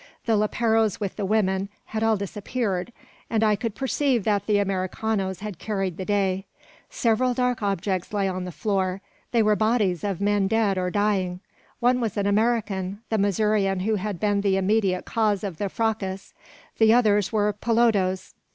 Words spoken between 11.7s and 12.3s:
One was an